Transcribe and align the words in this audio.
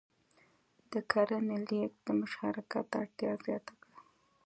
د 0.91 0.93
کرنې 1.11 1.57
لېږد 1.69 1.93
د 2.05 2.07
مشارکت 2.21 2.87
اړتیا 3.01 3.31
زیاته 3.45 3.73
کړه. 3.81 3.99